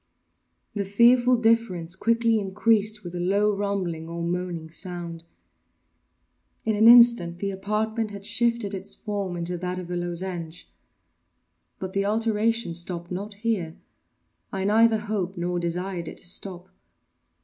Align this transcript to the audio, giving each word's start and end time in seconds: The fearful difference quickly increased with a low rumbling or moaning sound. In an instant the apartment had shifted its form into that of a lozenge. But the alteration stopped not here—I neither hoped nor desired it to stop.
The 0.73 0.83
fearful 0.83 1.35
difference 1.35 1.95
quickly 1.95 2.39
increased 2.39 3.03
with 3.03 3.13
a 3.13 3.19
low 3.19 3.55
rumbling 3.55 4.09
or 4.09 4.23
moaning 4.23 4.71
sound. 4.71 5.25
In 6.65 6.75
an 6.75 6.87
instant 6.87 7.37
the 7.37 7.51
apartment 7.51 8.09
had 8.09 8.25
shifted 8.25 8.73
its 8.73 8.95
form 8.95 9.37
into 9.37 9.59
that 9.59 9.77
of 9.77 9.91
a 9.91 9.95
lozenge. 9.95 10.67
But 11.77 11.93
the 11.93 12.05
alteration 12.07 12.73
stopped 12.73 13.11
not 13.11 13.35
here—I 13.35 14.63
neither 14.63 14.97
hoped 14.97 15.37
nor 15.37 15.59
desired 15.59 16.07
it 16.07 16.17
to 16.17 16.25
stop. 16.27 16.69